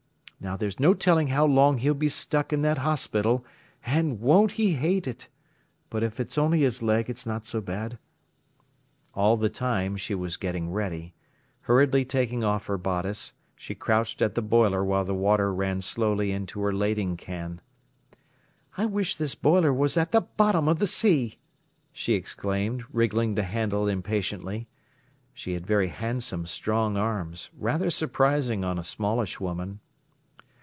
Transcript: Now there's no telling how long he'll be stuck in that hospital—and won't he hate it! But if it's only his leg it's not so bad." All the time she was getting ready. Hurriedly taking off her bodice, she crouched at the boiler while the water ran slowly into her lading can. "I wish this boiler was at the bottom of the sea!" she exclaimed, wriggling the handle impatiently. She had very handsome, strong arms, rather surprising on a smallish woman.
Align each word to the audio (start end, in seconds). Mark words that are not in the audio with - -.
Now 0.43 0.57
there's 0.57 0.79
no 0.79 0.95
telling 0.95 1.27
how 1.27 1.45
long 1.45 1.77
he'll 1.77 1.93
be 1.93 2.09
stuck 2.09 2.51
in 2.51 2.63
that 2.63 2.79
hospital—and 2.79 4.19
won't 4.19 4.53
he 4.53 4.73
hate 4.73 5.07
it! 5.07 5.27
But 5.91 6.01
if 6.01 6.19
it's 6.19 6.35
only 6.35 6.61
his 6.61 6.81
leg 6.81 7.11
it's 7.11 7.27
not 7.27 7.45
so 7.45 7.61
bad." 7.61 7.99
All 9.13 9.37
the 9.37 9.49
time 9.49 9.95
she 9.97 10.15
was 10.15 10.37
getting 10.37 10.71
ready. 10.71 11.13
Hurriedly 11.67 12.05
taking 12.05 12.43
off 12.43 12.65
her 12.65 12.79
bodice, 12.79 13.35
she 13.55 13.75
crouched 13.75 14.19
at 14.23 14.33
the 14.33 14.41
boiler 14.41 14.83
while 14.83 15.05
the 15.05 15.13
water 15.13 15.53
ran 15.53 15.79
slowly 15.79 16.31
into 16.31 16.59
her 16.61 16.73
lading 16.73 17.17
can. 17.17 17.61
"I 18.75 18.87
wish 18.87 19.15
this 19.17 19.35
boiler 19.35 19.71
was 19.71 19.95
at 19.95 20.11
the 20.11 20.21
bottom 20.21 20.67
of 20.67 20.79
the 20.79 20.87
sea!" 20.87 21.37
she 21.93 22.15
exclaimed, 22.15 22.83
wriggling 22.91 23.35
the 23.35 23.43
handle 23.43 23.87
impatiently. 23.87 24.67
She 25.35 25.53
had 25.53 25.67
very 25.67 25.89
handsome, 25.89 26.47
strong 26.47 26.97
arms, 26.97 27.51
rather 27.55 27.91
surprising 27.91 28.63
on 28.63 28.79
a 28.79 28.83
smallish 28.83 29.39
woman. 29.39 29.81